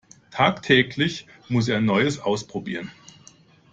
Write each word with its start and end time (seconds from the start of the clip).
Tagtäglich 0.31 1.27
muss 1.47 1.67
er 1.67 1.79
Neues 1.79 2.17
ausprobieren. 2.17 2.91